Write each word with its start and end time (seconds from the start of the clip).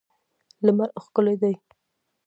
لمر 0.65 0.89
ښکلی 1.03 1.35
دی. 1.41 1.53